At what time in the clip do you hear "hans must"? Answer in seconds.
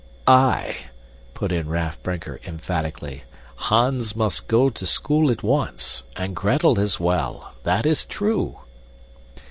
3.57-4.47